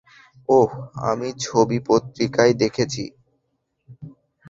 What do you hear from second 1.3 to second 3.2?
ছবি পত্রিকায় দেখেছি।